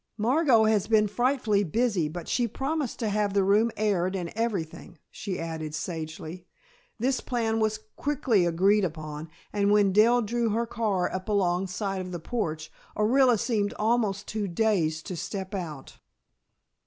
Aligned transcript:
Margot 0.17 0.63
has 0.63 0.87
been 0.87 1.07
frightfully 1.07 1.63
busy, 1.63 2.07
but 2.09 2.27
she 2.27 2.47
promised 2.47 2.97
to 2.97 3.09
have 3.09 3.35
the 3.35 3.43
room 3.43 3.69
aired 3.77 4.15
and 4.15 4.29
everything," 4.35 4.97
she 5.11 5.39
added 5.39 5.75
sagely. 5.75 6.47
This 6.97 7.21
plan 7.21 7.59
was 7.59 7.81
quickly 7.97 8.43
agreed 8.47 8.83
upon, 8.83 9.29
and 9.53 9.71
when 9.71 9.91
Dell 9.93 10.23
drew 10.23 10.49
her 10.49 10.65
car 10.65 11.13
up 11.13 11.29
alongside 11.29 12.01
of 12.01 12.11
the 12.11 12.19
porch, 12.19 12.71
Orilla 12.97 13.37
seemed 13.37 13.75
almost 13.77 14.27
too 14.27 14.47
dazed 14.47 15.05
to 15.05 15.15
step 15.15 15.53
out. 15.53 15.99